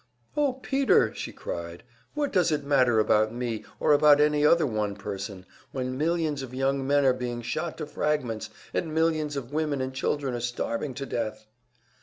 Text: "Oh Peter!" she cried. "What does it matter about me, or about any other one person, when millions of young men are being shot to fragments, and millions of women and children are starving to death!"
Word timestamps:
"Oh 0.35 0.53
Peter!" 0.53 1.13
she 1.13 1.31
cried. 1.31 1.83
"What 2.15 2.33
does 2.33 2.51
it 2.51 2.63
matter 2.63 2.99
about 2.99 3.31
me, 3.31 3.63
or 3.79 3.93
about 3.93 4.19
any 4.19 4.43
other 4.43 4.65
one 4.65 4.95
person, 4.95 5.45
when 5.73 5.95
millions 5.95 6.41
of 6.41 6.55
young 6.55 6.87
men 6.87 7.05
are 7.05 7.13
being 7.13 7.43
shot 7.43 7.77
to 7.77 7.85
fragments, 7.85 8.49
and 8.73 8.95
millions 8.95 9.35
of 9.35 9.53
women 9.53 9.79
and 9.79 9.93
children 9.93 10.33
are 10.33 10.39
starving 10.39 10.95
to 10.95 11.05
death!" 11.05 11.45